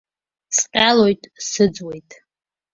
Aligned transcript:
Сҟьалоит, 0.55 1.21
сыӡуеит. 1.49 2.09